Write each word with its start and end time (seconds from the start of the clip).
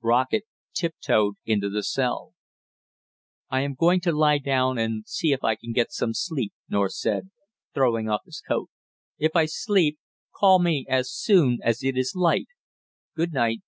Brockett 0.00 0.42
tiptoed 0.72 1.34
into 1.44 1.70
the 1.70 1.84
cell. 1.84 2.34
"I 3.48 3.60
am 3.60 3.74
going 3.76 4.00
to 4.00 4.10
lie 4.12 4.38
down 4.38 4.76
and 4.76 5.06
see 5.06 5.30
if 5.30 5.44
I 5.44 5.54
can 5.54 5.70
get 5.72 5.92
some 5.92 6.12
sleep," 6.14 6.52
North 6.68 6.94
said, 6.94 7.30
throwing 7.74 8.08
off 8.08 8.22
his 8.24 8.40
coat. 8.40 8.70
"If 9.18 9.36
I 9.36 9.46
sleep, 9.46 10.00
call 10.34 10.58
me 10.58 10.84
as 10.88 11.12
soon 11.12 11.60
as 11.62 11.84
it 11.84 11.96
is 11.96 12.12
light 12.16 12.48
good 13.14 13.32
night." 13.32 13.60